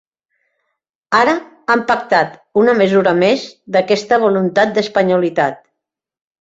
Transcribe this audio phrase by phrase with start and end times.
[1.19, 1.35] Ara
[1.73, 3.45] han pactat una mesura més
[3.77, 5.65] d’aquesta voluntat d’espanyolitat.